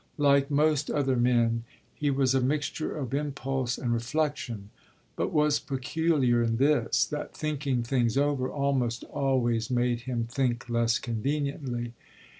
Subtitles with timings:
[0.17, 1.63] Like most other men
[1.93, 4.71] he was a mixture of impulse and reflexion,
[5.15, 10.97] but was peculiar in this, that thinking things over almost always made him think less
[10.97, 11.93] conveniently.